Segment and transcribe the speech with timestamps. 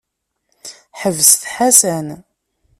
[1.01, 2.07] Ḥebset Ḥasan.